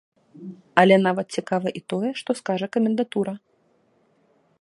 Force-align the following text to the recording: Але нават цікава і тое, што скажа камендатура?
Але 0.81 0.95
нават 1.07 1.27
цікава 1.37 1.67
і 1.79 1.83
тое, 1.93 2.09
што 2.21 2.29
скажа 2.39 2.67
камендатура? 2.77 3.33